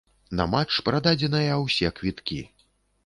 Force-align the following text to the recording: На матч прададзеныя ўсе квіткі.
На 0.37 0.45
матч 0.53 0.79
прададзеныя 0.87 1.61
ўсе 1.67 1.93
квіткі. 2.01 2.41